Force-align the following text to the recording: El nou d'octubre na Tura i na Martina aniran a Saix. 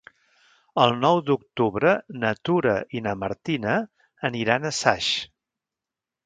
El 0.85 0.93
nou 1.01 1.19
d'octubre 1.27 1.91
na 2.23 2.31
Tura 2.49 2.73
i 3.01 3.05
na 3.09 3.13
Martina 3.25 3.77
aniran 4.31 4.67
a 4.67 4.73
Saix. 4.81 5.13